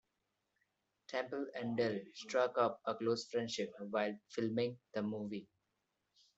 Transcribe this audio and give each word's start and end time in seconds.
Temple 1.09 1.45
and 1.53 1.77
Dell 1.77 1.99
struck 2.15 2.57
up 2.57 2.81
a 2.85 2.95
close 2.95 3.27
friendship 3.29 3.71
while 3.91 4.17
filming 4.31 4.79
the 4.95 5.03
movie. 5.03 5.47